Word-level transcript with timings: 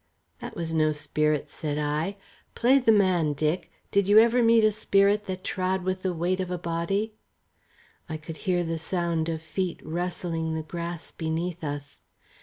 "That 0.39 0.55
was 0.55 0.73
no 0.73 0.91
spirit," 0.93 1.47
said 1.47 1.77
I. 1.77 2.17
"Play 2.55 2.79
the 2.79 2.91
man, 2.91 3.33
Dick. 3.33 3.71
Did 3.91 4.07
you 4.07 4.17
ever 4.17 4.41
meet 4.41 4.63
a 4.63 4.71
spirit 4.71 5.25
that 5.27 5.43
trod 5.43 5.83
with 5.83 6.01
the 6.01 6.11
weight 6.11 6.39
of 6.39 6.49
a 6.49 6.57
body?" 6.57 7.13
I 8.09 8.17
could 8.17 8.37
hear 8.49 8.63
the 8.63 8.79
sound 8.79 9.29
of 9.29 9.43
feet 9.43 9.79
rustling 9.85 10.55
the 10.55 10.63
grass 10.63 11.11
beneath 11.11 11.63
us. 11.63 11.99